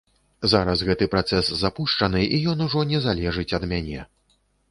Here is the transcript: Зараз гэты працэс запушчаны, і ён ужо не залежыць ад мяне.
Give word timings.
Зараз 0.53 0.79
гэты 0.87 1.05
працэс 1.15 1.51
запушчаны, 1.63 2.23
і 2.37 2.41
ён 2.55 2.65
ужо 2.67 2.81
не 2.93 2.99
залежыць 3.07 3.55
ад 3.61 3.67
мяне. 3.75 4.01